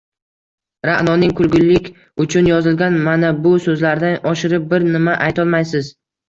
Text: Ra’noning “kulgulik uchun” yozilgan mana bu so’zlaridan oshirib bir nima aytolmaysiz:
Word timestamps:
Ra’noning 0.89 1.33
“kulgulik 1.39 1.89
uchun” 2.25 2.49
yozilgan 2.51 2.97
mana 3.09 3.29
bu 3.45 3.53
so’zlaridan 3.67 4.19
oshirib 4.33 4.67
bir 4.73 4.89
nima 4.95 5.15
aytolmaysiz: 5.29 5.93